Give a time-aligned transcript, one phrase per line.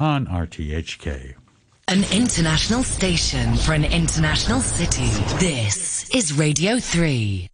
[0.00, 1.34] on RTHK.
[1.88, 5.08] An international station for an international city.
[5.38, 7.46] This is Radio 3.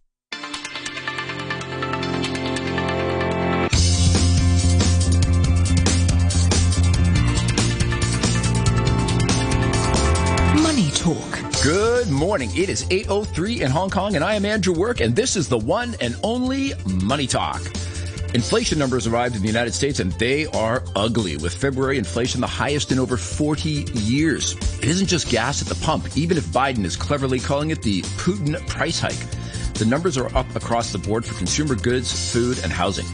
[10.61, 11.63] Money Talk.
[11.63, 12.49] Good morning.
[12.55, 15.57] It is 8.03 in Hong Kong, and I am Andrew Work, and this is the
[15.57, 17.61] one and only Money Talk.
[18.37, 22.45] Inflation numbers arrived in the United States, and they are ugly, with February inflation the
[22.45, 24.53] highest in over 40 years.
[24.77, 28.03] It isn't just gas at the pump, even if Biden is cleverly calling it the
[28.03, 29.17] Putin price hike.
[29.73, 33.07] The numbers are up across the board for consumer goods, food, and housing.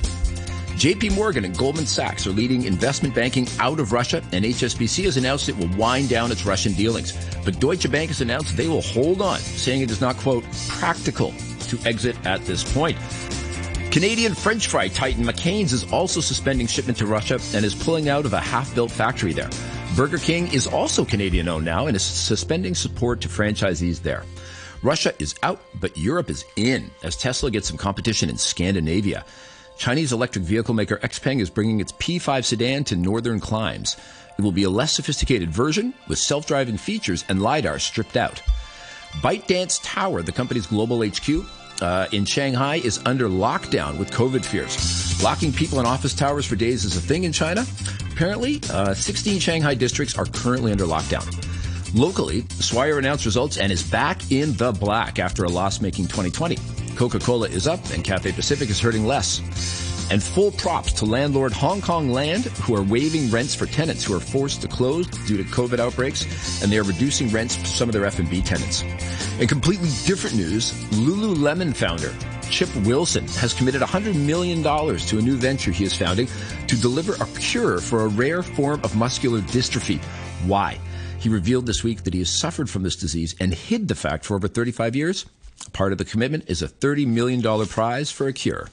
[0.76, 5.16] JP Morgan and Goldman Sachs are leading investment banking out of Russia, and HSBC has
[5.16, 7.14] announced it will wind down its Russian dealings.
[7.46, 11.34] But Deutsche Bank has announced they will hold on, saying it is not, quote, practical
[11.68, 12.98] to exit at this point.
[13.94, 18.26] Canadian French fry titan McCain's is also suspending shipment to Russia and is pulling out
[18.26, 19.52] of a half-built factory there.
[19.96, 24.24] Burger King is also Canadian owned now and is suspending support to franchisees there.
[24.82, 29.24] Russia is out, but Europe is in as Tesla gets some competition in Scandinavia.
[29.78, 33.96] Chinese electric vehicle maker Xpeng is bringing its P5 sedan to northern climes.
[34.40, 38.42] It will be a less sophisticated version with self-driving features and LiDAR stripped out.
[39.22, 41.46] ByteDance Tower, the company's global HQ,
[41.84, 45.22] uh, in Shanghai is under lockdown with COVID fears.
[45.22, 47.66] Locking people in office towers for days is a thing in China.
[48.12, 51.28] Apparently, uh, 16 Shanghai districts are currently under lockdown.
[51.94, 56.58] Locally, Swire announced results and is back in the black after a loss-making 2020.
[56.96, 59.93] Coca-Cola is up and Cathay Pacific is hurting less.
[60.12, 64.16] And full props to landlord Hong Kong Land, who are waiving rents for tenants who
[64.16, 67.90] are forced to close due to COVID outbreaks, and they are reducing rents for some
[67.90, 68.84] of their F&B tenants.
[69.40, 72.14] In completely different news, Lululemon founder
[72.54, 76.28] Chip Wilson has committed $100 million to a new venture he is founding
[76.68, 80.00] to deliver a cure for a rare form of muscular dystrophy.
[80.46, 80.78] Why?
[81.20, 84.24] He revealed this week that he has suffered from this disease and hid the fact
[84.24, 85.26] for over 35 years.
[85.72, 88.70] Part of the commitment is a $30 million prize for a cure.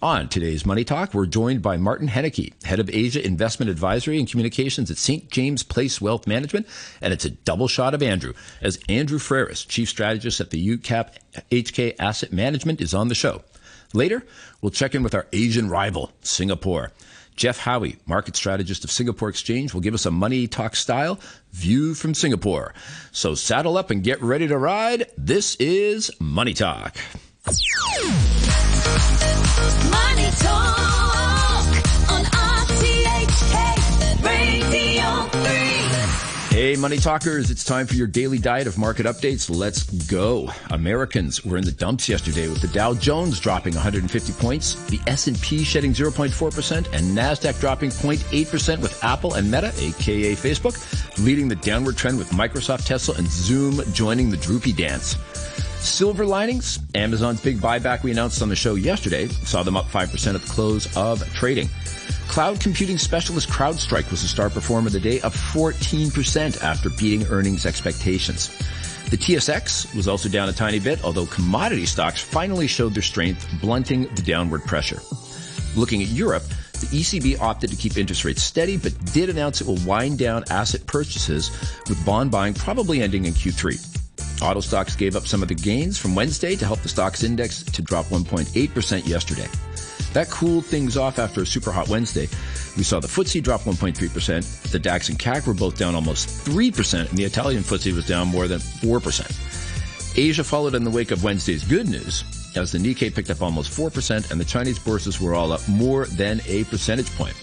[0.00, 4.30] On today's Money Talk, we're joined by Martin Hennecke, Head of Asia Investment Advisory and
[4.30, 5.28] Communications at St.
[5.28, 6.68] James Place Wealth Management,
[7.00, 8.32] and it's a double shot of Andrew,
[8.62, 11.16] as Andrew Freris, Chief Strategist at the UCAP
[11.50, 13.42] HK Asset Management, is on the show.
[13.92, 14.24] Later,
[14.60, 16.92] we'll check in with our Asian rival, Singapore.
[17.34, 21.18] Geoff Howie, market strategist of Singapore Exchange, will give us a money talk style
[21.50, 22.72] view from Singapore.
[23.10, 25.06] So saddle up and get ready to ride.
[25.16, 26.96] This is Money Talk.
[29.90, 31.66] Money Talk
[32.10, 33.54] on RTHK
[34.24, 36.58] Radio 3.
[36.58, 39.54] Hey, Money Talkers, it's time for your daily diet of market updates.
[39.54, 40.50] Let's go.
[40.70, 45.62] Americans were in the dumps yesterday with the Dow Jones dropping 150 points, the S&P
[45.64, 50.76] shedding 0.4%, and NASDAQ dropping 0.8% with Apple and Meta, aka Facebook,
[51.24, 55.16] leading the downward trend with Microsoft, Tesla, and Zoom joining the droopy dance.
[55.88, 60.34] Silver linings, Amazon's big buyback we announced on the show yesterday saw them up 5%
[60.34, 61.68] at the close of trading.
[62.28, 67.26] Cloud computing specialist CrowdStrike was the star performer of the day, up 14% after beating
[67.28, 68.48] earnings expectations.
[69.10, 73.48] The TSX was also down a tiny bit, although commodity stocks finally showed their strength,
[73.60, 75.00] blunting the downward pressure.
[75.74, 79.66] Looking at Europe, the ECB opted to keep interest rates steady, but did announce it
[79.66, 81.50] will wind down asset purchases,
[81.88, 83.97] with bond buying probably ending in Q3.
[84.40, 87.62] Auto stocks gave up some of the gains from Wednesday to help the Stoxx index
[87.62, 89.48] to drop 1.8% yesterday.
[90.12, 92.28] That cooled things off after a super hot Wednesday.
[92.76, 97.08] We saw the FTSE drop 1.3%, the DAX and CAC were both down almost 3%,
[97.08, 100.16] and the Italian FTSE was down more than 4%.
[100.16, 102.24] Asia followed in the wake of Wednesday's good news,
[102.56, 106.06] as the Nikkei picked up almost 4%, and the Chinese bourses were all up more
[106.06, 107.36] than a percentage point.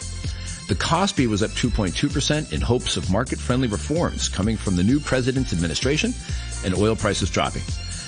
[0.68, 5.53] The Kospi was up 2.2% in hopes of market-friendly reforms coming from the new president's
[5.53, 6.12] administration
[6.64, 7.62] and oil prices dropping.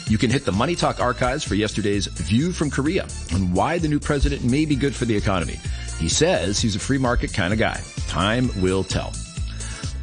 [0.07, 3.87] You can hit the Money Talk archives for yesterday's View from Korea on why the
[3.87, 5.59] new president may be good for the economy.
[5.99, 7.79] He says he's a free market kind of guy.
[8.07, 9.13] Time will tell.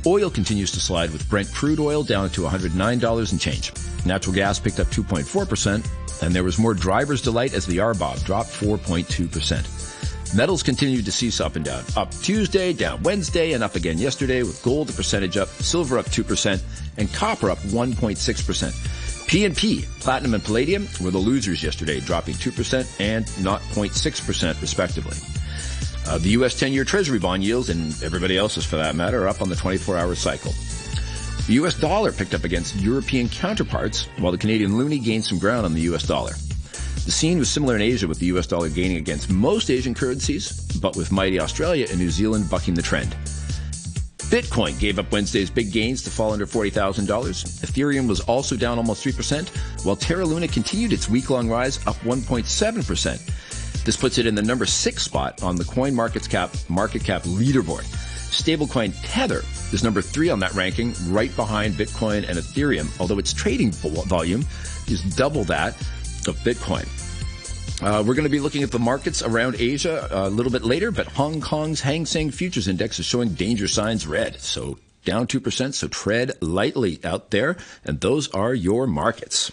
[0.07, 3.73] Oil continues to slide with Brent crude oil down to $109 and change.
[4.07, 8.50] Natural gas picked up 2.4%, and there was more driver's delight as the RBOB dropped
[8.50, 9.84] 4.2%.
[10.35, 11.85] Metals continued to cease up and down.
[11.97, 16.07] Up Tuesday, down Wednesday, and up again yesterday with gold a percentage up, silver up
[16.07, 16.61] 2%,
[16.97, 19.29] and copper up 1.6%.
[19.29, 25.17] P&P, platinum and palladium were the losers yesterday, dropping 2% and 0.6% respectively.
[26.09, 26.61] Uh, the U.S.
[26.61, 30.17] 10-year Treasury bond yields, and everybody else's for that matter, are up on the 24-hour
[30.17, 30.53] cycle.
[31.47, 31.79] The U.S.
[31.79, 35.83] dollar picked up against European counterparts, while the Canadian loonie gained some ground on the
[35.83, 36.03] U.S.
[36.09, 36.33] dollar.
[37.05, 40.52] The scene was similar in Asia with the US dollar gaining against most Asian currencies,
[40.81, 43.17] but with mighty Australia and New Zealand bucking the trend.
[44.31, 47.06] Bitcoin gave up Wednesday's big gains to fall under $40,000.
[47.06, 49.49] Ethereum was also down almost 3%,
[49.85, 53.85] while Terra Luna continued its week-long rise up 1.7%.
[53.85, 57.23] This puts it in the number six spot on the coin market cap, market cap
[57.25, 57.85] leaderboard.
[58.35, 63.32] Stablecoin Tether is number three on that ranking, right behind Bitcoin and Ethereum, although its
[63.32, 64.44] trading volume
[64.88, 65.76] is double that
[66.29, 66.87] of Bitcoin.
[67.82, 70.91] Uh, we're going to be looking at the markets around Asia a little bit later,
[70.91, 74.41] but Hong Kong's Hang Seng Futures Index is showing danger signs red.
[74.41, 77.56] So down 2%, so tread lightly out there.
[77.85, 79.53] And those are your markets.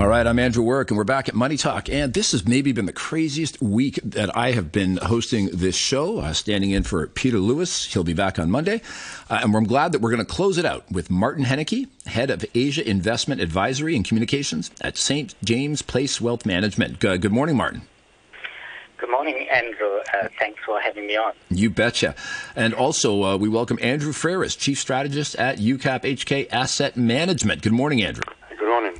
[0.00, 1.90] All right, I'm Andrew Work, and we're back at Money Talk.
[1.90, 6.20] And this has maybe been the craziest week that I have been hosting this show,
[6.20, 7.84] uh, standing in for Peter Lewis.
[7.84, 8.80] He'll be back on Monday.
[9.28, 12.30] Uh, and I'm glad that we're going to close it out with Martin Hennecke, head
[12.30, 15.34] of Asia Investment Advisory and Communications at St.
[15.44, 16.98] James Place Wealth Management.
[16.98, 17.82] Good, good morning, Martin.
[18.96, 19.98] Good morning, Andrew.
[20.14, 21.34] Uh, thanks for having me on.
[21.50, 22.14] You betcha.
[22.56, 27.60] And also, uh, we welcome Andrew Freris, Chief Strategist at UCAP HK Asset Management.
[27.60, 28.22] Good morning, Andrew.
[28.58, 28.94] Good morning.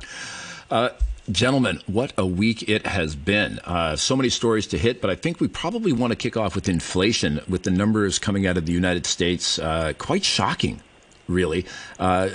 [0.71, 0.89] Uh,
[1.29, 3.59] gentlemen, what a week it has been.
[3.65, 6.55] Uh, so many stories to hit, but I think we probably want to kick off
[6.55, 9.59] with inflation, with the numbers coming out of the United States.
[9.59, 10.79] Uh, quite shocking,
[11.27, 11.65] really.
[11.99, 12.29] Uh,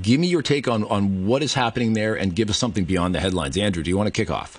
[0.00, 3.14] give me your take on, on what is happening there and give us something beyond
[3.14, 3.58] the headlines.
[3.58, 4.58] Andrew, do you want to kick off?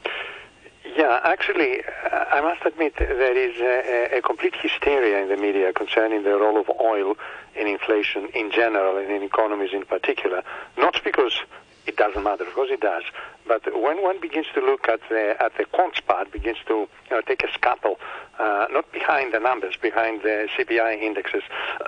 [0.95, 1.81] Yeah, actually,
[2.11, 6.59] I must admit there is a, a complete hysteria in the media concerning the role
[6.59, 7.15] of oil
[7.55, 10.43] in inflation in general and in economies in particular.
[10.77, 11.41] Not because
[11.85, 13.03] it doesn't matter, of course it does,
[13.47, 16.89] but when one begins to look at the at the quants part, begins to you
[17.11, 17.99] know, take a scalpel,
[18.39, 21.43] uh, not behind the numbers, behind the CPI indexes,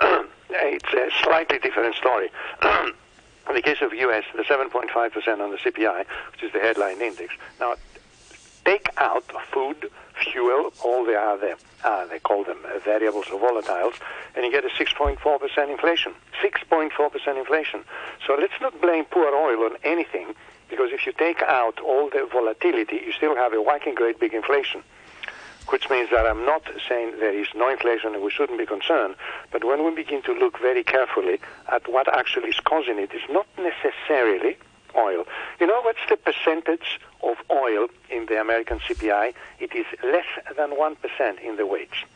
[0.50, 2.30] it's a slightly different story.
[3.48, 7.32] In the case of U.S., the 7.5% on the CPI, which is the headline index.
[7.60, 7.76] Now,
[8.66, 9.90] take out food,
[10.32, 11.54] fuel, all the other,
[11.84, 13.94] uh, they call them uh, variables or volatiles,
[14.34, 16.12] and you get a 6.4% inflation.
[16.42, 17.84] 6.4% inflation.
[18.26, 20.34] So let's not blame poor oil on anything,
[20.68, 24.34] because if you take out all the volatility, you still have a whacking great big
[24.34, 24.82] inflation.
[25.68, 29.16] Which means that I'm not saying there is no inflation and we shouldn't be concerned,
[29.50, 33.30] but when we begin to look very carefully at what actually is causing it, it's
[33.30, 34.56] not necessarily
[34.96, 35.24] oil.
[35.60, 39.34] You know what's the percentage of oil in the American CPI?
[39.60, 40.26] It is less
[40.56, 42.06] than 1% in the wage.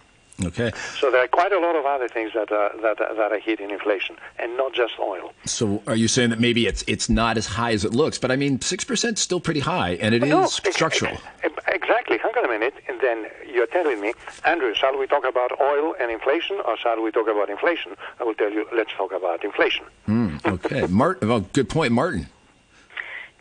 [0.43, 0.73] Okay.
[0.99, 3.38] So there are quite a lot of other things that are, that are, that are
[3.38, 5.35] hitting inflation, and not just oil.
[5.44, 8.17] So are you saying that maybe it's it's not as high as it looks?
[8.19, 11.12] But I mean, 6% is still pretty high, and it is No, ex- structural.
[11.43, 12.17] Eh, eh, exactly.
[12.17, 14.15] Hang on a minute, and then you're telling me,
[14.47, 17.94] Andrew, shall we talk about oil and inflation, or shall we talk about inflation?
[18.19, 19.85] I will tell you, let's talk about inflation.
[20.06, 20.87] Hmm, okay.
[20.87, 22.29] Martin, well, good point, Martin.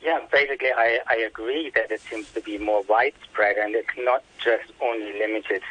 [0.01, 4.23] Yeah, basically, I, I agree that it seems to be more widespread and it's not
[4.41, 5.61] just only limited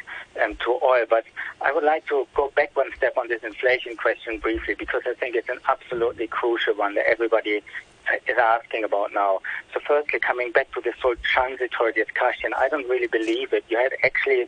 [0.43, 1.05] um, to oil.
[1.09, 1.25] But
[1.61, 5.15] I would like to go back one step on this inflation question briefly because I
[5.15, 9.39] think it's an absolutely crucial one that everybody uh, is asking about now.
[9.73, 13.65] So, firstly, coming back to this whole transitory discussion, I don't really believe it.
[13.67, 14.47] You had actually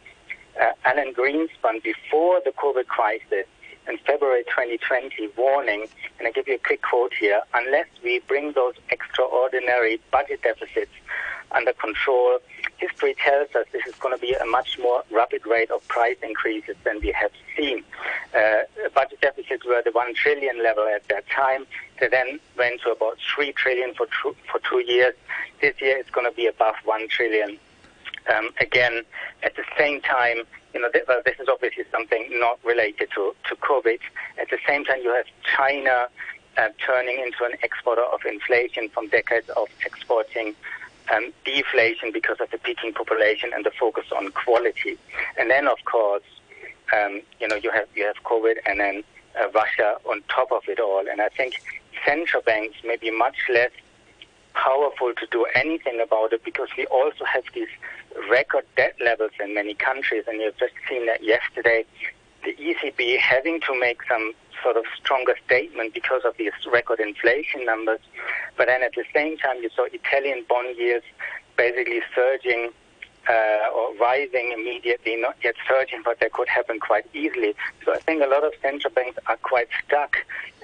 [0.62, 3.48] uh, Alan Greenspan before the COVID crisis
[3.88, 5.88] in February 2020 warning,
[6.20, 10.92] and I give you a quick quote here, unless we bring those extraordinary budget deficits
[11.52, 12.40] under control,
[12.78, 16.18] history tells us this is going to be a much more rapid rate of price
[16.24, 17.84] increases than we have seen.
[18.34, 18.62] Uh,
[18.96, 21.66] budget deficits were the 1 trillion level at that time.
[22.00, 25.14] They then went to about 3 trillion for two, for two years.
[25.60, 27.60] This year it's going to be above 1 trillion
[28.34, 29.04] um, again,
[29.44, 30.42] at the same time,
[30.74, 34.00] you know, th- well, this is obviously something not related to, to COVID.
[34.40, 36.08] At the same time, you have China
[36.58, 40.56] uh, turning into an exporter of inflation from decades of exporting
[41.12, 44.98] um, deflation because of the peaking population and the focus on quality.
[45.38, 46.24] And then, of course,
[46.96, 49.04] um, you know, you have you have COVID and then
[49.40, 51.06] uh, Russia on top of it all.
[51.10, 51.62] And I think
[52.06, 53.72] central banks may be much less
[54.54, 57.70] powerful to do anything about it because we also have these
[58.30, 61.86] record debt levels in many countries, and you've just seen that yesterday.
[62.44, 67.66] The ECB having to make some sort of stronger statement because of these record inflation
[67.66, 68.00] numbers,
[68.58, 71.06] but then at the same time you saw Italian bond yields
[71.58, 72.72] basically surging
[73.30, 77.56] uh, or rising immediately, not yet surging, but that could happen quite easily.
[77.86, 80.18] So I think a lot of central banks are quite stuck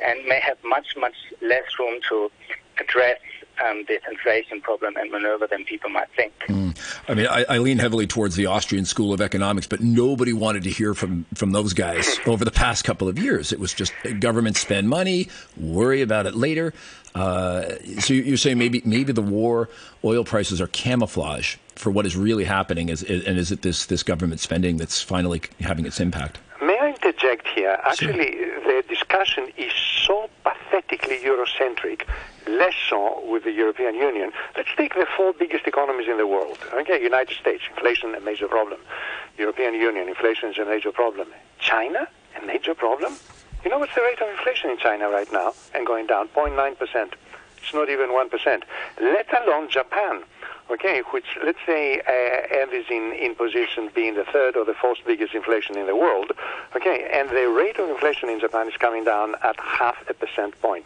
[0.04, 2.32] and may have much, much less room to
[2.80, 3.20] address
[3.66, 6.34] um, this inflation problem and maneuver than people might think.
[6.48, 6.78] Mm.
[7.08, 10.64] I mean, I, I, lean heavily towards the Austrian School of Economics, but nobody wanted
[10.64, 13.52] to hear from, from those guys over the past couple of years.
[13.52, 16.74] It was just government spend money, worry about it later.
[17.16, 19.70] Uh, so you're saying maybe maybe the war,
[20.04, 24.04] oil prices are camouflage for what is really happening, is, and is it this this
[24.04, 26.38] government spending that's finally having its impact?
[26.62, 27.80] May I interject here?
[27.84, 28.62] Actually, sure.
[28.64, 30.30] the discussion is so
[30.82, 32.04] pathetically Eurocentric,
[32.48, 34.32] less so with the European Union.
[34.56, 36.58] Let's take the four biggest economies in the world.
[36.74, 38.80] Okay, United States, inflation a major problem.
[39.38, 41.30] European Union, inflation is a major problem.
[41.60, 42.08] China,
[42.42, 43.16] a major problem.
[43.64, 46.28] You know what's the rate of inflation in China right now and going down?
[46.30, 47.14] 0.9%.
[47.68, 48.64] It's not even 1%.
[49.02, 50.24] Let alone Japan
[50.70, 55.00] okay, which let's say uh, is in, in position being the third or the fourth
[55.06, 56.32] biggest inflation in the world,
[56.76, 60.60] okay, and the rate of inflation in Japan is coming down at half a percent
[60.62, 60.86] point.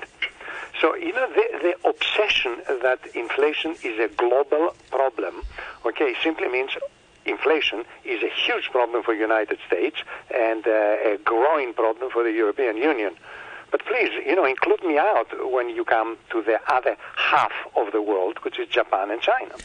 [0.79, 5.43] So, you know, the, the obsession that inflation is a global problem,
[5.85, 6.71] okay, simply means
[7.25, 9.97] inflation is a huge problem for the United States
[10.33, 13.15] and uh, a growing problem for the European Union.
[13.71, 17.91] But please, you know, include me out when you come to the other half of
[17.93, 19.55] the world, which is Japan and China.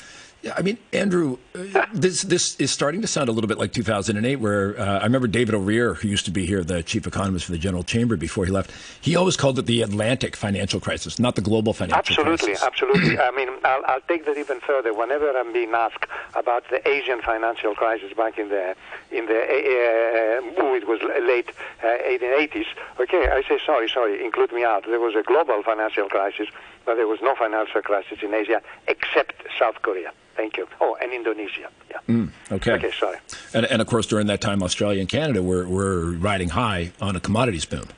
[0.43, 3.73] Yeah, I mean, Andrew, uh, this this is starting to sound a little bit like
[3.73, 7.47] 2008, where uh, I remember David O'Rear, who used to be here, the chief economist
[7.47, 8.71] for the General Chamber before he left.
[9.01, 12.63] He always called it the Atlantic financial crisis, not the global financial absolutely, crisis.
[12.63, 13.19] Absolutely, absolutely.
[13.19, 14.95] I mean, I'll, I'll, take that even further.
[14.95, 18.77] Whenever I'm being asked about the Asian financial crisis back in the
[19.11, 21.51] in the uh, uh it was late
[21.83, 22.67] 1880s.
[22.99, 24.85] Uh, okay, I say sorry, sorry, include me out.
[24.85, 26.49] There was a global financial crisis,
[26.87, 30.13] but there was no financial crisis in Asia except South Korea.
[30.37, 30.69] Thank you.
[30.81, 31.69] Oh, and Indonesia.
[31.91, 31.99] Yeah.
[32.09, 32.73] Mm, okay.
[32.73, 33.19] Okay, sorry.
[33.53, 37.17] And, and of course, during that time, Australia and Canada were, were riding high on
[37.17, 37.89] a commodities boom.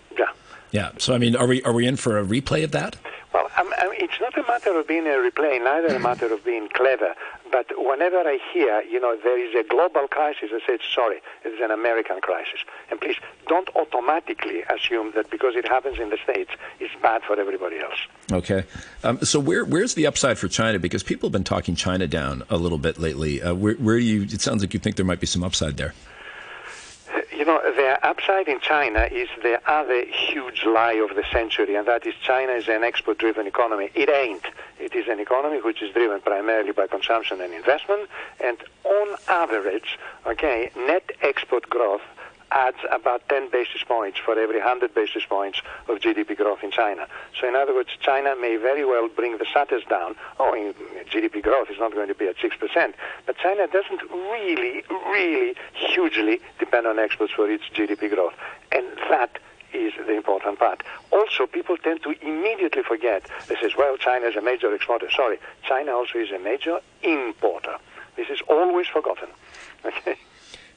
[0.70, 0.90] Yeah.
[0.98, 2.96] So, I mean, are we, are we in for a replay of that?
[3.32, 6.44] Well, um, um, it's not a matter of being a replay, neither a matter of
[6.44, 7.14] being clever.
[7.50, 11.62] But whenever I hear, you know, there is a global crisis, I say, sorry, it's
[11.62, 12.60] an American crisis.
[12.90, 17.38] And please don't automatically assume that because it happens in the States, it's bad for
[17.38, 17.98] everybody else.
[18.32, 18.64] Okay.
[19.04, 20.78] Um, so where, where's the upside for China?
[20.78, 23.42] Because people have been talking China down a little bit lately.
[23.42, 25.76] Uh, where, where do you, it sounds like you think there might be some upside
[25.76, 25.94] there
[27.78, 32.14] the upside in China is the other huge lie of the century, and that is
[32.20, 33.88] China is an export-driven economy.
[33.94, 34.42] It ain't.
[34.80, 39.96] It is an economy which is driven primarily by consumption and investment, and on average,
[40.26, 42.02] okay, net export growth
[42.50, 47.06] adds about 10 basis points for every 100 basis points of GDP growth in China.
[47.40, 50.16] So in other words, China may very well bring the shutters down.
[50.38, 50.52] Oh,
[51.10, 52.94] GDP growth is not going to be at 6%.
[53.26, 58.34] But China doesn't really, really hugely depend on exports for its GDP growth.
[58.72, 59.38] And that
[59.72, 60.82] is the important part.
[61.10, 63.28] Also, people tend to immediately forget.
[63.48, 65.10] They say, well, China is a major exporter.
[65.10, 67.76] Sorry, China also is a major importer.
[68.16, 69.28] This is always forgotten.
[69.84, 70.18] Okay.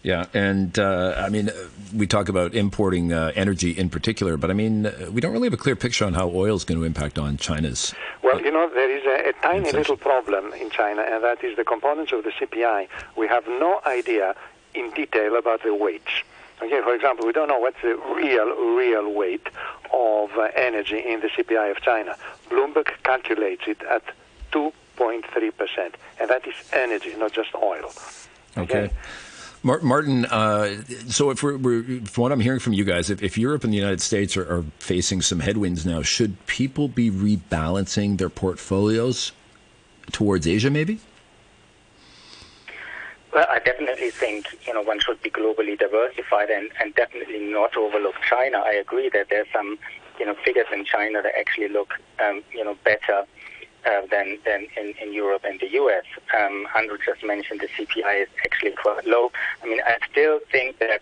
[0.03, 1.51] Yeah, and uh, I mean,
[1.95, 5.53] we talk about importing uh, energy in particular, but I mean, we don't really have
[5.53, 7.93] a clear picture on how oil is going to impact on China's.
[8.23, 9.77] Well, you know, there is a, a tiny inflation.
[9.77, 12.87] little problem in China, and that is the components of the CPI.
[13.15, 14.35] We have no idea
[14.73, 16.11] in detail about the weights.
[16.63, 19.47] Okay, for example, we don't know what's the real, real weight
[19.93, 22.15] of uh, energy in the CPI of China.
[22.49, 24.03] Bloomberg calculates it at
[24.51, 27.91] 2.3%, and that is energy, not just oil.
[28.57, 28.85] okay.
[28.85, 28.93] okay?
[29.63, 33.37] Martin, uh, so if we're, we're, from what I'm hearing from you guys, if, if
[33.37, 38.17] Europe and the United States are, are, facing some headwinds now, should people be rebalancing
[38.17, 39.33] their portfolios
[40.11, 40.99] towards Asia, maybe?
[43.33, 47.77] Well, I definitely think you know one should be globally diversified and, and definitely not
[47.77, 48.61] overlook China.
[48.65, 49.77] I agree that there's some
[50.19, 53.23] you know figures in China that actually look um, you know better
[53.85, 56.05] uh, than than in, in Europe and the US.
[56.37, 59.31] Um, Andrew just mentioned the CPI is actually quite low.
[59.63, 61.01] I mean, I still think that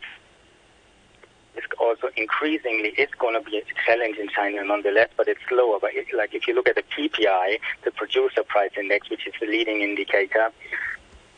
[1.56, 5.78] it's also increasingly it's going to be a challenge in China nonetheless, but it's slower.
[5.82, 9.34] But it, like if you look at the PPI, the producer price index, which is
[9.40, 10.52] the leading indicator,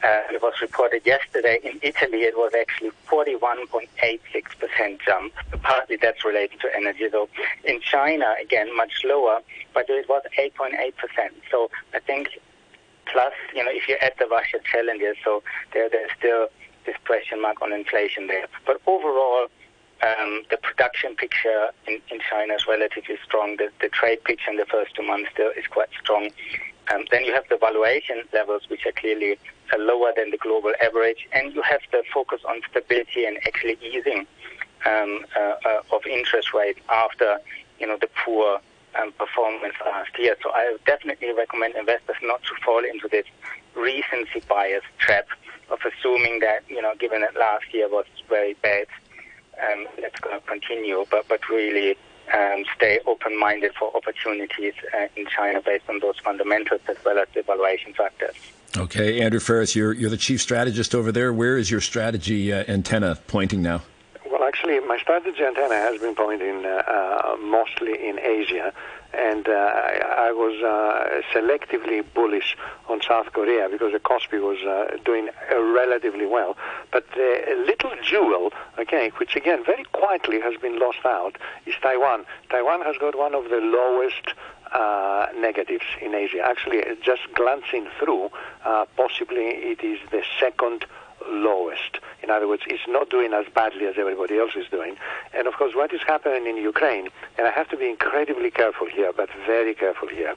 [0.04, 2.24] uh, it was reported yesterday in Italy.
[2.24, 5.34] It was actually 41.86% jump.
[5.62, 7.30] Partly that's related to energy, though.
[7.64, 9.42] In China, again, much lower,
[9.74, 10.94] but it was 8.8%.
[11.52, 12.30] So I think,
[13.06, 15.44] plus, you know, if you add the Russia challenges, so
[15.74, 16.48] there, there's still
[16.86, 18.48] this question mark on inflation there.
[18.66, 19.48] But overall,
[20.02, 23.58] um, the production picture in, in China is relatively strong.
[23.58, 26.32] The, the trade picture in the first two months still is quite strong.
[26.92, 29.38] Um, then you have the valuation levels, which are clearly
[29.78, 34.26] lower than the global average, and you have the focus on stability and actually easing
[34.86, 37.38] um, uh, uh, of interest rate after
[37.80, 38.60] you know the poor
[39.00, 40.36] um, performance last year.
[40.44, 43.26] So I definitely recommend investors not to fall into this
[43.76, 45.28] recency bias trap
[45.70, 48.88] of assuming that, you know, given that last year was very bad,
[49.62, 51.98] um, that's going to continue, but, but really
[52.34, 57.28] um, stay open-minded for opportunities uh, in China based on those fundamentals as well as
[57.34, 58.36] the valuation factors.
[58.78, 61.34] Okay, Andrew Freris, you're, you're the chief strategist over there.
[61.34, 63.82] Where is your strategy uh, antenna pointing now?
[64.30, 68.72] Well, actually, my strategy antenna has been pointing uh, uh, mostly in Asia,
[69.14, 72.56] and uh, I, was uh, selectively bullish
[72.88, 76.56] on South Korea because the Kospi was uh, doing relatively well.
[76.92, 82.26] But the little jewel, okay, which again very quietly has been lost out, is Taiwan.
[82.50, 84.34] Taiwan has got one of the lowest
[84.72, 86.40] uh, negatives in Asia.
[86.44, 88.30] Actually, just glancing through,
[88.64, 90.86] uh, possibly it is the second
[91.30, 92.00] lowest.
[92.24, 94.96] In other words, it's not doing as badly as everybody else is doing.
[95.34, 98.88] And of course, what is happening in Ukraine, and I have to be incredibly careful
[98.88, 100.36] here, but very careful here,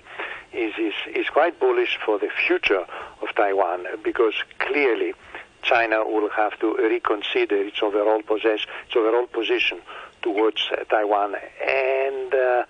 [0.53, 2.85] is, is, is quite bullish for the future
[3.23, 5.15] of Taiwan because clearly
[5.63, 9.81] China will have to reconsider its overall, possess, its overall position
[10.23, 11.35] towards uh, Taiwan
[11.67, 12.65] and, uh,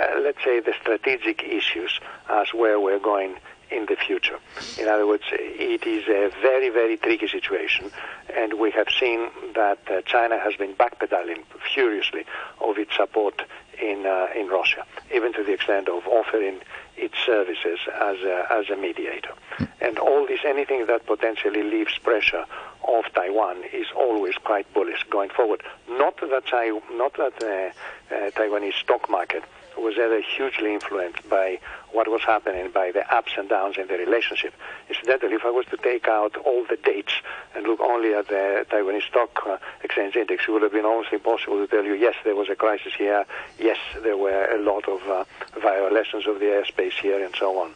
[0.00, 3.36] uh, let's say, the strategic issues as where we're going
[3.70, 4.38] in the future.
[4.78, 7.90] In other words, it is a very, very tricky situation,
[8.34, 11.44] and we have seen that uh, China has been backpedaling
[11.74, 12.24] furiously
[12.60, 13.42] of its support
[13.80, 14.84] in uh, in Russia,
[15.14, 16.60] even to the extent of offering
[16.96, 19.32] its services as a, as a mediator.
[19.80, 22.44] And all this, anything that potentially leaves pressure
[22.82, 25.62] off Taiwan is always quite bullish going forward.
[25.88, 27.70] Not that, Chai, not that the
[28.10, 29.44] uh, Taiwanese stock market
[29.80, 29.94] was
[30.36, 31.58] hugely influenced by
[31.92, 34.54] what was happening by the ups and downs in the relationship.
[34.88, 37.12] Incidentally, if I was to take out all the dates
[37.54, 41.12] and look only at the Taiwanese stock uh, exchange index, it would have been almost
[41.12, 43.24] impossible to tell you, yes, there was a crisis here,
[43.58, 45.24] yes, there were a lot of uh,
[45.60, 47.74] violations of the airspace here, and so on.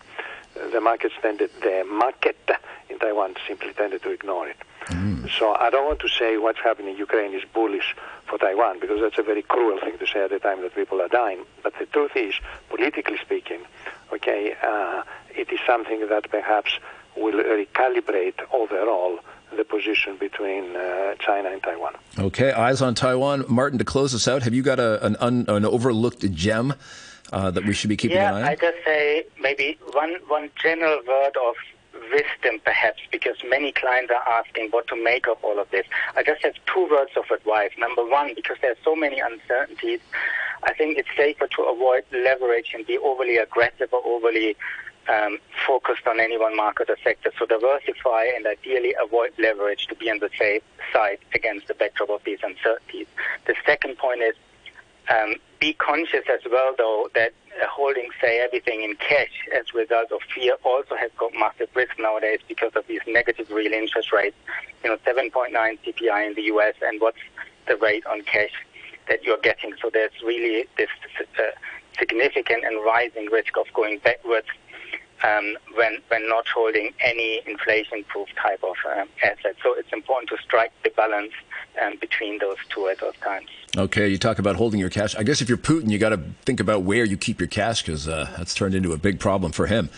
[0.70, 2.36] The markets tended, the market
[2.88, 4.56] in Taiwan simply tended to ignore it.
[4.86, 5.30] Mm.
[5.38, 7.94] So I don't want to say what's happening in Ukraine is bullish
[8.26, 11.00] for Taiwan because that's a very cruel thing to say at the time that people
[11.00, 11.44] are dying.
[11.62, 12.34] But the truth is,
[12.68, 13.60] politically speaking,
[14.12, 16.78] okay, uh, it is something that perhaps
[17.16, 19.18] will recalibrate overall
[19.56, 21.94] the position between uh, China and Taiwan.
[22.18, 23.44] Okay, eyes on Taiwan.
[23.48, 26.74] Martin, to close us out, have you got a, an, un, an overlooked gem
[27.32, 28.48] uh, that we should be keeping yeah, an eye on?
[28.48, 31.54] I just say maybe one, one general word of
[32.12, 35.86] wisdom, perhaps, because many clients are asking what to make of all of this.
[36.16, 37.70] I just have two words of advice.
[37.78, 40.00] Number one, because there's so many uncertainties,
[40.62, 44.56] I think it's safer to avoid leverage and be overly aggressive or overly
[45.08, 47.32] um, focused on any one market or sector.
[47.38, 52.10] So diversify and ideally avoid leverage to be on the safe side against the backdrop
[52.10, 53.08] of these uncertainties.
[53.46, 54.36] The second point is
[55.08, 57.32] um, be conscious as well, though, that
[57.68, 61.98] holding, say, everything in cash as a result of fear also has got massive risk
[61.98, 64.36] nowadays because of these negative real interest rates.
[64.84, 66.74] You know, 7.9 CPI in the U.S.
[66.82, 67.18] and what's
[67.68, 68.52] the rate on cash
[69.08, 69.74] that you're getting.
[69.80, 70.88] So there's really this
[71.38, 71.42] uh,
[71.98, 74.46] significant and rising risk of going backwards
[75.22, 79.56] um, when when not holding any inflation-proof type of um, asset.
[79.62, 81.32] So it's important to strike the balance
[81.80, 83.48] um, between those two at those times.
[83.76, 85.14] Okay, you talk about holding your cash.
[85.16, 87.82] I guess if you're Putin, you got to think about where you keep your cash
[87.82, 89.88] because uh, that's turned into a big problem for him.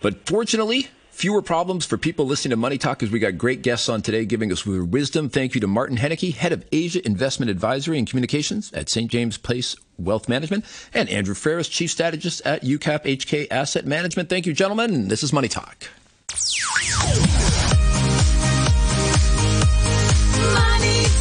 [0.00, 3.88] But fortunately, fewer problems for people listening to Money Talk as we got great guests
[3.88, 5.28] on today giving us their wisdom.
[5.28, 9.10] Thank you to Martin Hennecke, Head of Asia Investment Advisory and Communications at St.
[9.10, 14.28] James Place Wealth Management, and Andrew Freris, Chief Strategist at UCAP HK Asset Management.
[14.28, 15.08] Thank you, gentlemen.
[15.08, 15.88] This is Money Talk.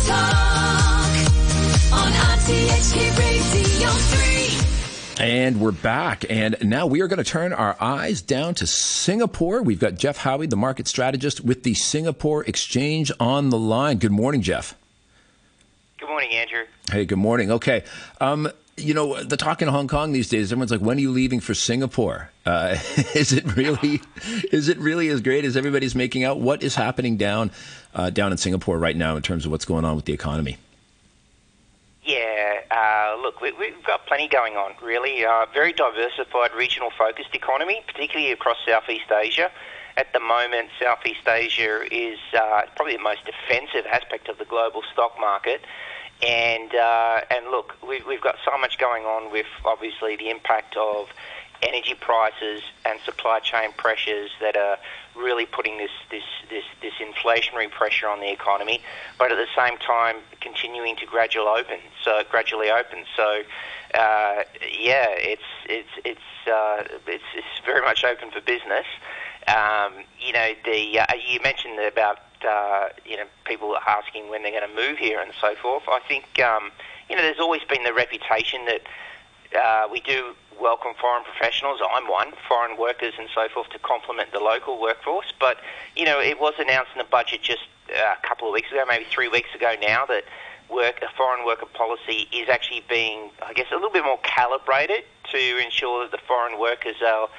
[0.05, 1.09] Talk
[1.91, 5.25] on RTHK Radio 3.
[5.25, 6.25] And we're back.
[6.29, 9.63] And now we are going to turn our eyes down to Singapore.
[9.63, 13.97] We've got Geoff Howie, the market strategist with the Singapore Exchange on the line.
[13.97, 14.75] Good morning, Geoff.
[15.97, 16.65] Good morning, Andrew.
[16.91, 17.51] Hey, good morning.
[17.51, 17.83] Okay.
[18.21, 21.11] Um, you know, the talk in Hong Kong these days, everyone's like, when are you
[21.11, 22.29] leaving for Singapore?
[22.45, 22.77] Uh,
[23.15, 24.01] is it really,
[24.51, 26.39] is it really as great as everybody's making out?
[26.39, 27.51] What is happening down,
[27.93, 30.57] uh, down in Singapore right now in terms of what's going on with the economy?
[32.03, 35.25] Yeah, uh, look, we, we've got plenty going on, really.
[35.25, 39.51] Uh, very diversified, regional focused economy, particularly across Southeast Asia.
[39.97, 44.83] At the moment, Southeast Asia is uh, probably the most defensive aspect of the global
[44.91, 45.61] stock market.
[46.21, 50.77] And uh, and look, we've, we've got so much going on with obviously the impact
[50.77, 51.09] of
[51.61, 54.77] energy prices and supply chain pressures that are
[55.15, 58.81] really putting this, this, this, this inflationary pressure on the economy,
[59.17, 63.05] but at the same time continuing to gradually open, so gradually open.
[63.15, 63.41] So,
[63.93, 64.43] uh,
[64.77, 68.85] yeah, it's it's it's, uh, it's it's very much open for business.
[69.47, 74.43] Um, you know, the uh, you mentioned about uh, you know people are asking when
[74.43, 75.83] they're going to move here and so forth.
[75.87, 76.71] I think um,
[77.09, 78.81] you know there's always been the reputation that
[79.57, 81.79] uh, we do welcome foreign professionals.
[81.93, 85.33] I'm one, foreign workers and so forth, to complement the local workforce.
[85.39, 85.57] But
[85.95, 88.83] you know, it was announced in the budget just uh, a couple of weeks ago,
[88.87, 90.23] maybe three weeks ago now, that
[90.69, 95.03] work a foreign worker policy is actually being, I guess, a little bit more calibrated
[95.31, 97.29] to ensure that the foreign workers are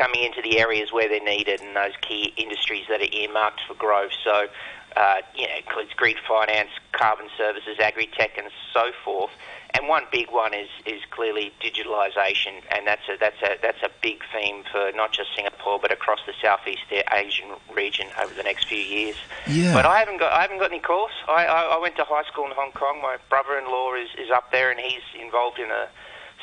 [0.00, 3.74] coming into the areas where they're needed and those key industries that are earmarked for
[3.74, 4.12] growth.
[4.24, 4.48] So,
[4.96, 9.30] uh, you know, includes green finance, carbon services, agri-tech, and so forth.
[9.74, 13.90] And one big one is, is clearly digitalisation, and that's a, that's, a, that's a
[14.02, 16.82] big theme for not just Singapore but across the Southeast
[17.12, 19.16] Asian region over the next few years.
[19.46, 19.74] Yeah.
[19.74, 21.12] But I haven't got I haven't got any calls.
[21.28, 23.00] I, I, I went to high school in Hong Kong.
[23.00, 25.88] My brother-in-law is, is up there, and he's involved in a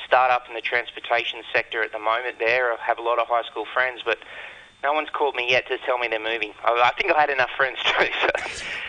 [0.08, 2.39] startup in the transportation sector at the moment.
[2.39, 4.17] There, I have a lot of high school friends, but
[4.84, 6.54] no one's called me yet to tell me they're moving.
[6.63, 8.06] I, think I had enough friends too.
[8.22, 8.30] So,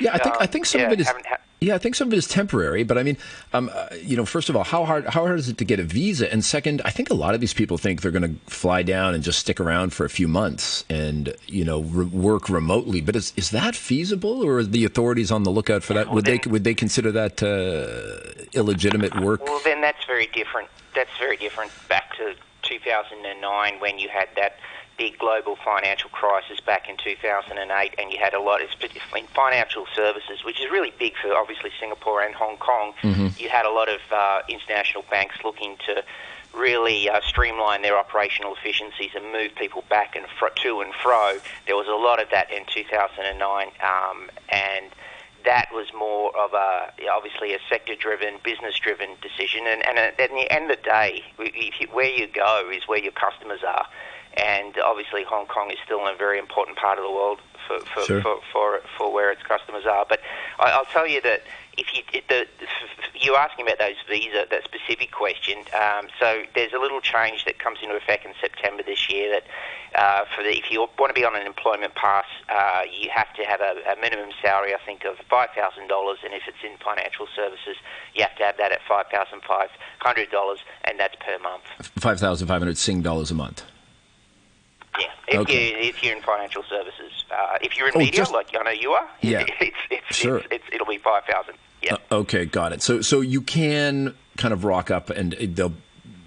[0.00, 1.08] Yeah, I think I think some yeah, of it is.
[1.08, 2.84] ha- Yeah, I think some of it is temporary.
[2.84, 3.16] But I mean,
[3.52, 5.80] um, uh, you know, first of all, how hard how hard is it to get
[5.80, 6.30] a visa?
[6.30, 9.14] And second, I think a lot of these people think they're going to fly down
[9.14, 13.00] and just stick around for a few months and you know re- work remotely.
[13.00, 16.12] But is is that feasible, or are the authorities on the lookout for that?
[16.12, 19.44] Would they would they consider that uh, illegitimate work?
[19.44, 20.68] Well, then that's very different.
[20.94, 24.58] That's very different back to 2009 when you had that
[24.98, 29.86] big global financial crisis back in 2008, and you had a lot, especially in financial
[29.94, 32.92] services, which is really big for obviously Singapore and Hong Kong.
[33.38, 36.02] You had a lot of uh, international banks looking to
[36.52, 41.38] really uh, streamline their operational efficiencies and move people back and fro, to and fro.
[41.66, 44.86] There was a lot of that in 2009, um, and
[45.48, 49.64] that was more of a obviously a sector-driven, business-driven decision.
[49.66, 52.98] And, and at the end of the day, if you, where you go is where
[52.98, 53.86] your customers are.
[54.36, 58.02] And obviously, Hong Kong is still a very important part of the world for for,
[58.04, 58.20] Sure.
[58.20, 60.04] for, for, for where its customers are.
[60.06, 60.20] But
[60.60, 61.40] I, I'll tell you that
[61.78, 62.46] if you the,
[63.14, 65.58] you asking about those visa, that specific question.
[65.72, 69.44] Um, so there's a little change that comes into effect in September this year that
[69.98, 73.32] uh, for the, if you want to be on an employment pass, uh, you have
[73.34, 76.58] to have a, a minimum salary, I think, of five thousand dollars, and if it's
[76.64, 77.76] in financial services,
[78.14, 81.62] you have to have that at five thousand five hundred dollars, and that's per month.
[81.96, 83.62] Five thousand five hundred Sing dollars a month.
[84.98, 85.70] Yeah, if, Okay.
[85.70, 88.62] you, if you're in financial services, uh, if you're in Oh, media, just- like I
[88.64, 89.44] know you are, Yeah.
[89.60, 90.38] it's, it's, Sure.
[90.38, 91.54] it's, it's, it'll be five thousand.
[91.82, 91.94] Yeah.
[92.10, 92.82] Uh, okay, got it.
[92.82, 95.74] So so you can kind of rock up and uh, they'll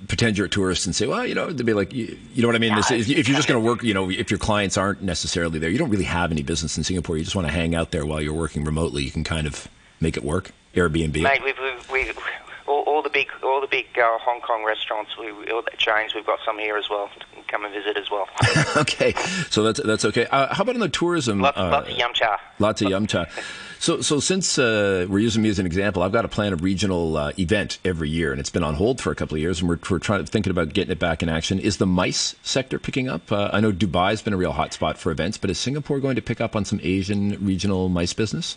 [0.07, 2.47] pretend you're a tourist and say, well, you know, they'll be like, you, you know
[2.47, 2.75] what I mean?
[2.75, 5.59] This, if, if you're just going to work, you know, if your clients aren't necessarily
[5.59, 7.17] there, you don't really have any business in Singapore.
[7.17, 9.03] You just want to hang out there while you're working remotely.
[9.03, 9.67] You can kind of
[9.99, 10.51] make it work.
[10.75, 11.21] Airbnb.
[11.21, 12.19] Mate, we've, we've, we've
[12.67, 16.15] all, all the big, all the big uh, Hong Kong restaurants, we, all the chains,
[16.15, 17.09] we've got some here as well.
[17.47, 18.27] Come and visit as well.
[18.77, 19.13] okay,
[19.49, 20.25] so that's that's okay.
[20.27, 21.41] Uh, how about on the tourism?
[21.41, 22.39] lots, uh, lots of yum cha.
[22.59, 23.25] Lots of yum cha.
[23.81, 26.55] So, so since uh, we're using me as an example, I've got to plan a
[26.55, 29.59] regional uh, event every year, and it's been on hold for a couple of years,
[29.59, 31.57] and we're, we're trying to thinking about getting it back in action.
[31.57, 33.31] Is the MICE sector picking up?
[33.31, 36.21] Uh, I know Dubai's been a real hotspot for events, but is Singapore going to
[36.21, 38.55] pick up on some Asian regional MICE business?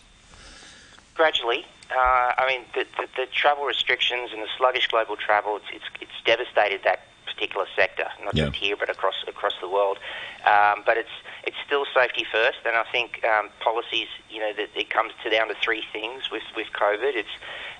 [1.14, 5.64] Gradually, uh, I mean, the, the, the travel restrictions and the sluggish global travel, it's,
[5.72, 7.00] it's, it's devastated that
[7.34, 8.46] particular sector, not Yeah.
[8.46, 9.98] just here, but across across the world.
[10.46, 11.10] Um, but it's
[11.44, 15.30] it's still safety first, and I think um, policies, you know, that it comes to
[15.30, 17.16] down to three things with with COVID.
[17.16, 17.28] It's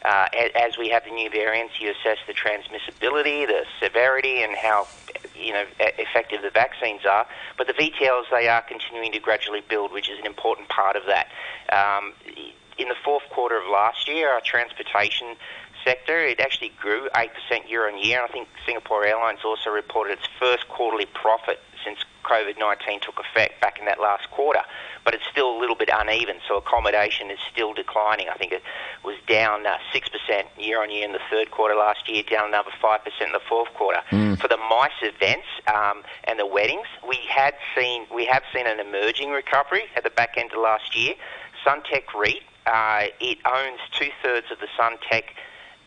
[0.05, 4.87] uh, as we have the new variants, you assess the transmissibility, the severity, and how
[5.35, 7.27] you know effective the vaccines are.
[7.57, 11.05] But the VTLs they are continuing to gradually build, which is an important part of
[11.07, 11.29] that.
[11.71, 12.13] Um,
[12.77, 15.37] in the fourth quarter of last year, our transportation
[15.85, 17.29] sector, it actually grew 8%
[17.69, 18.23] year on year.
[18.23, 23.61] I think Singapore Airlines also reported its first quarterly profit since COVID 19 took effect
[23.61, 24.61] back in that last quarter.
[25.05, 28.29] But it's still a little bit uneven, so accommodation is still declining.
[28.31, 28.63] I think it
[29.05, 32.71] was down uh, 6% year on year in the third quarter last year, down another
[32.83, 34.01] 5% in the fourth quarter.
[34.37, 38.81] For the MICE events um, and the weddings, we had seen we have seen an
[38.81, 41.15] emerging recovery at the back end of last year.
[41.65, 45.25] Suntec REIT, uh, it owns two thirds of the Suntec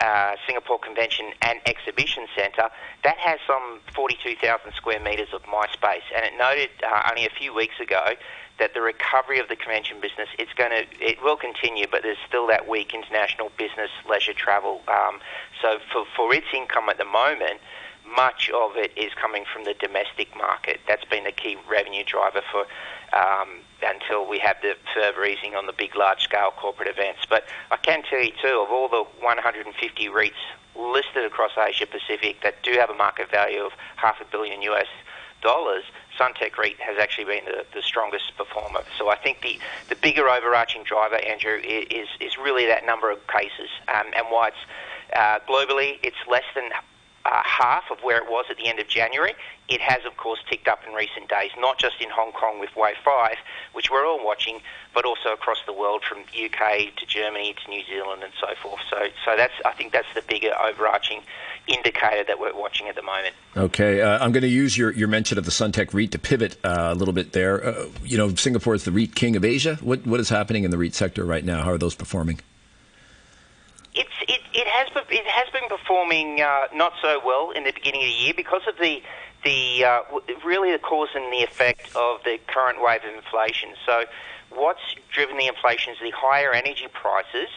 [0.02, 2.70] uh, Singapore Convention and Exhibition Centre.
[3.04, 7.30] That has some 42,000 square metres of my space, and it noted uh, only a
[7.30, 8.14] few weeks ago
[8.60, 12.18] that the recovery of the convention business it's going to it will continue, but there's
[12.28, 14.82] still that weak international business leisure travel.
[14.88, 15.20] Um,
[15.62, 17.60] so for for its income at the moment.
[18.16, 20.80] much of it is coming from the domestic market.
[20.88, 22.66] That's been the key revenue driver for
[23.14, 27.22] um, until we have the further easing on the big, large-scale corporate events.
[27.30, 30.32] But I can tell you too, of all the 150 REITs
[30.76, 34.88] listed across Asia Pacific that do have a market value of half a billion US
[35.42, 35.84] dollars,
[36.20, 38.82] Suntec REIT has actually been the, the strongest performer.
[38.98, 43.26] So I think the, the bigger overarching driver, Andrew, is, is really that number of
[43.28, 44.58] cases um, and why it's
[45.16, 46.70] uh, globally it's less than
[47.28, 49.34] uh, half of where it was at the end of January.
[49.68, 52.74] It has, of course, ticked up in recent days, not just in Hong Kong with
[52.78, 53.36] Wave 5,
[53.74, 54.62] which we're all watching,
[54.94, 58.80] but also across the world from UK to Germany to New Zealand and so forth.
[58.90, 61.22] So, so that's, I think that's the bigger overarching
[61.68, 63.36] indicator that we're watching at the moment.
[63.58, 66.58] Okay, uh, I'm going to use your, your mention of the Suntec REIT to pivot
[66.64, 67.66] uh, a little bit there.
[67.66, 69.76] Uh, you know, Singapore is the REIT king of Asia.
[69.82, 71.64] What, what is happening in the REIT sector right now?
[71.64, 72.40] How are those performing?
[73.98, 78.02] It's, it, it has it has been performing uh, not so well in the beginning
[78.02, 79.02] of the year because of the
[79.44, 80.02] the uh,
[80.46, 83.70] really the cause and the effect of the current wave of inflation.
[83.86, 84.06] So,
[84.50, 84.82] what's
[85.12, 87.50] driven the inflation is the higher energy prices,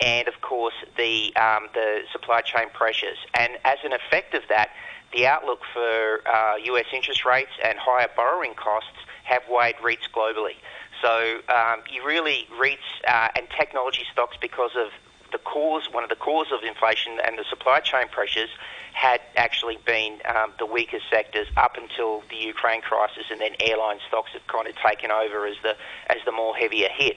[0.00, 3.18] and of course the um, the supply chain pressures.
[3.34, 4.70] And as an effect of that,
[5.12, 6.86] the outlook for uh, U.S.
[6.92, 10.56] interest rates and higher borrowing costs have weighed REITs globally.
[11.02, 14.88] So um, you really REITs uh, and technology stocks because of
[15.34, 18.50] the cause, one of the cause of inflation and the supply chain pressures
[18.92, 23.98] had actually been um, the weaker sectors up until the Ukraine crisis, and then airline
[24.06, 25.74] stocks have kind of taken over as the
[26.08, 27.16] as the more heavier hit.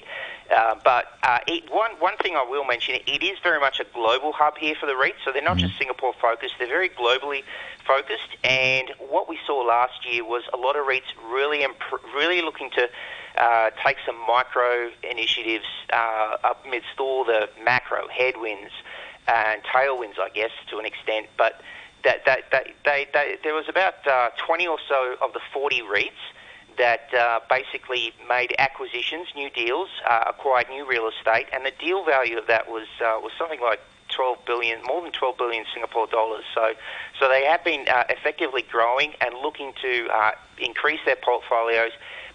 [0.50, 3.86] Uh, but uh, it, one one thing I will mention, it is very much a
[3.94, 5.22] global hub here for the REITs.
[5.24, 7.44] So they're not just Singapore focused; they're very globally
[7.86, 8.36] focused.
[8.44, 12.72] And what we saw last year was a lot of REITs really imp- really looking
[12.72, 12.90] to
[13.38, 18.71] uh, take some micro initiatives uh, amidst all the macro headwinds
[19.28, 21.28] and tailwinds, I guess, to an extent.
[21.38, 21.62] But
[22.04, 25.82] that, that, that they, they, there was about uh, 20 or so of the 40
[25.82, 26.12] REITs
[26.78, 32.06] that uh, basically made acquisitions, new deals, uh, acquired new real estate, and the deal
[32.06, 36.08] value of that was uh, was something like 12 billion, more than 12 billion Singapore
[36.08, 36.43] dollars.
[36.54, 36.73] So,
[37.19, 41.91] so they have been uh, effectively growing and looking to uh, increase their portfolios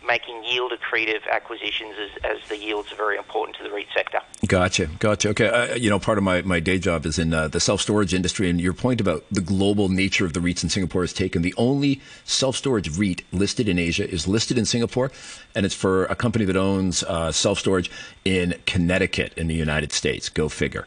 [0.07, 4.19] making yield accretive acquisitions as, as the yields are very important to the REIT sector.
[4.47, 5.31] Gotcha, gotcha.
[5.31, 7.81] Okay, uh, you know, part of my, my day job is in uh, the self
[7.81, 11.13] storage industry, and your point about the global nature of the REITs in Singapore is
[11.13, 11.43] taken.
[11.43, 15.11] The only self storage REIT listed in Asia is listed in Singapore,
[15.55, 17.91] and it's for a company that owns uh, self storage
[18.25, 20.29] in Connecticut in the United States.
[20.29, 20.87] Go figure.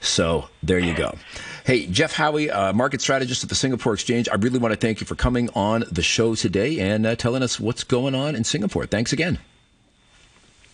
[0.00, 1.16] So there you go.
[1.64, 4.28] Hey, Geoff Howie, uh, market strategist at the Singapore Exchange.
[4.28, 7.42] I really want to thank you for coming on the show today and uh, telling
[7.42, 8.86] us what's going on in Singapore.
[8.86, 9.38] Thanks again.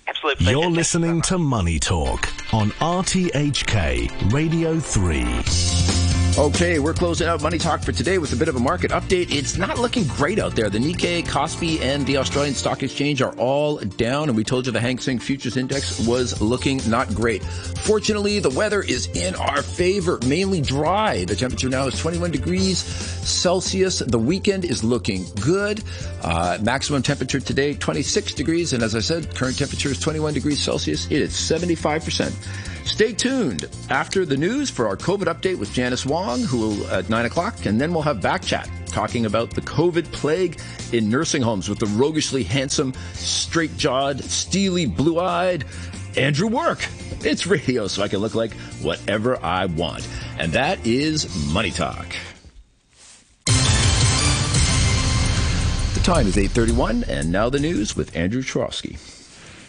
[0.08, 0.50] Absolutely.
[0.50, 5.95] You're listening to Money Talk on RTHK Radio 3.
[6.38, 9.34] Okay, we're closing out Money Talk for today with a bit of a market update.
[9.34, 10.68] It's not looking great out there.
[10.68, 14.72] The Nikkei, Kospi, and the Australian Stock Exchange are all down, and we told you
[14.72, 17.42] the Hang Seng Futures Index was looking not great.
[17.42, 21.24] Fortunately, the weather is in our favor, mainly dry.
[21.24, 24.00] The temperature now is 21 degrees Celsius.
[24.00, 25.82] The weekend is looking good.
[26.22, 30.60] Uh, maximum temperature today, 26 degrees, and as I said, current temperature is 21 degrees
[30.60, 31.06] Celsius.
[31.06, 32.75] It is 75%.
[32.86, 37.10] Stay tuned after the news for our COVID update with Janice Wong, who will at
[37.10, 40.58] nine o'clock, and then we'll have back chat talking about the COVID plague
[40.92, 45.66] in nursing homes with the roguishly handsome, straight-jawed, steely, blue-eyed
[46.16, 46.88] Andrew Work.
[47.20, 52.06] It's radio, so I can look like whatever I want, and that is Money Talk.
[55.92, 58.96] The time is 8:31, and now the news with Andrew Chorowski.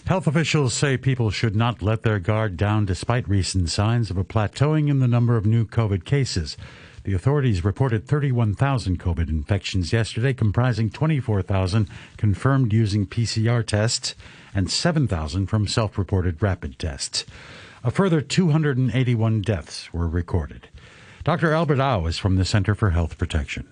[0.07, 4.23] Health officials say people should not let their guard down despite recent signs of a
[4.23, 6.55] plateauing in the number of new COVID cases.
[7.03, 14.15] The authorities reported 31,000 COVID infections yesterday, comprising 24,000 confirmed using PCR tests
[14.55, 17.25] and 7,000 from self reported rapid tests.
[17.83, 20.69] A further 281 deaths were recorded.
[21.25, 21.51] Dr.
[21.51, 23.67] Albert Au is from the Center for Health Protection.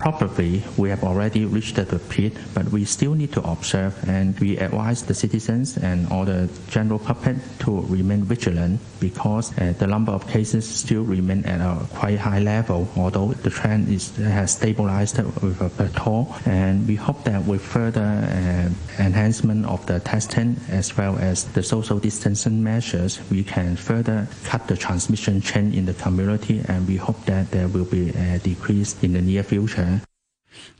[0.00, 4.56] Probably we have already reached the peak, but we still need to observe and we
[4.56, 10.12] advise the citizens and all the general public to remain vigilant because uh, the number
[10.12, 15.18] of cases still remain at a quite high level, although the trend is has stabilized
[15.42, 16.26] with a plateau.
[16.46, 21.62] And we hope that with further uh, enhancement of the testing as well as the
[21.62, 26.96] social distancing measures, we can further cut the transmission chain in the community and we
[26.96, 29.89] hope that there will be a decrease in the near future.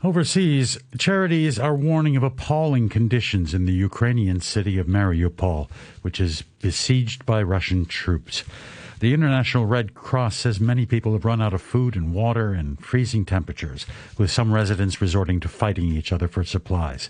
[0.03, 5.69] Overseas, charities are warning of appalling conditions in the Ukrainian city of Mariupol,
[6.01, 8.43] which is besieged by Russian troops.
[8.99, 12.79] The International Red Cross says many people have run out of food and water and
[12.79, 13.85] freezing temperatures,
[14.17, 17.09] with some residents resorting to fighting each other for supplies.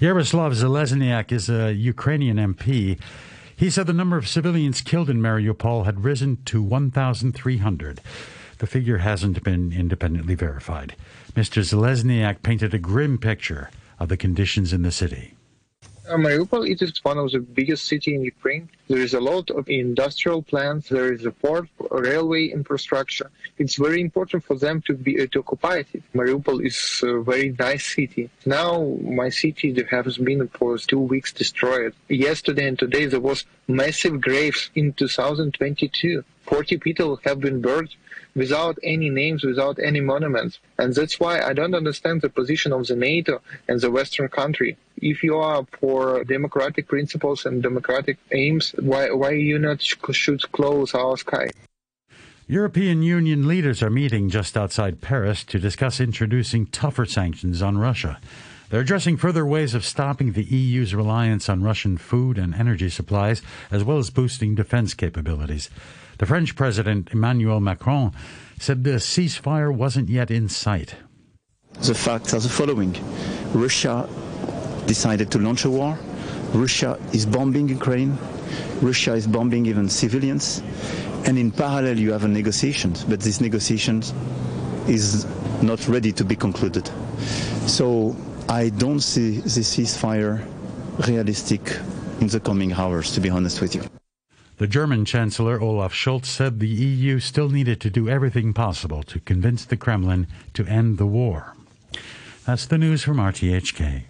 [0.00, 2.98] Yaroslav Zhelezniak is a Ukrainian MP.
[3.56, 8.00] He said the number of civilians killed in Mariupol had risen to 1,300.
[8.58, 10.96] The figure hasn't been independently verified.
[11.34, 11.62] Mr.
[11.62, 13.68] Zhelezniak painted a grim picture
[13.98, 15.34] of the conditions in the city.
[16.08, 18.68] Uh, Mariupol it is one of the biggest city in Ukraine.
[18.88, 20.90] There is a lot of industrial plants.
[20.90, 23.30] There is a port, railway infrastructure.
[23.56, 26.02] It's very important for them to be uh, to occupy it.
[26.14, 28.30] Mariupol is a very nice city.
[28.44, 31.94] Now my city has been for two weeks destroyed.
[32.08, 36.22] Yesterday and today there was massive graves in 2022.
[36.46, 37.94] 40 people have been burned
[38.34, 40.58] without any names, without any monuments.
[40.78, 44.76] And that's why I don't understand the position of the NATO and the Western country.
[44.98, 50.50] If you are for democratic principles and democratic aims, why, why you not sh- should
[50.52, 51.50] close our sky?
[52.46, 58.20] European Union leaders are meeting just outside Paris to discuss introducing tougher sanctions on Russia.
[58.68, 63.40] They're addressing further ways of stopping the EU's reliance on Russian food and energy supplies,
[63.70, 65.70] as well as boosting defense capabilities.
[66.18, 68.12] The French President Emmanuel Macron
[68.60, 70.94] said the ceasefire wasn't yet in sight.
[71.82, 72.96] The facts are the following
[73.52, 74.08] Russia
[74.86, 75.98] decided to launch a war,
[76.52, 78.16] Russia is bombing Ukraine,
[78.80, 80.62] Russia is bombing even civilians,
[81.26, 84.14] and in parallel you have a negotiations, but this negotiations
[84.86, 85.26] is
[85.62, 86.88] not ready to be concluded.
[87.66, 88.14] So
[88.48, 90.46] I don't see the ceasefire
[91.08, 91.76] realistic
[92.20, 93.93] in the coming hours, to be honest with you.
[94.56, 99.18] The German Chancellor Olaf Scholz said the EU still needed to do everything possible to
[99.20, 101.54] convince the Kremlin to end the war.
[102.46, 104.04] That's the news from RTHK.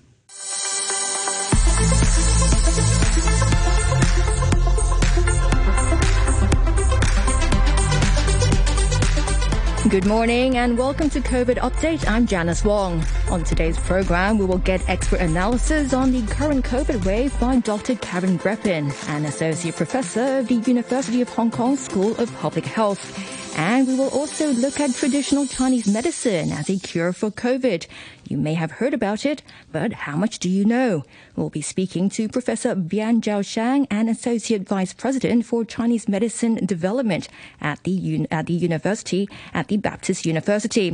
[9.90, 12.08] Good morning and welcome to COVID Update.
[12.08, 13.04] I'm Janice Wong.
[13.30, 17.94] On today's program, we will get expert analysis on the current COVID wave by Dr.
[17.96, 23.33] Karen Grépin, an associate professor of the University of Hong Kong School of Public Health.
[23.56, 27.86] And we will also look at traditional Chinese medicine as a cure for COVID.
[28.28, 31.04] You may have heard about it, but how much do you know?
[31.36, 37.28] We'll be speaking to Professor Bian Zhaoxiang, an Associate Vice President for Chinese Medicine Development
[37.60, 40.90] at the, at the university, at the Baptist University.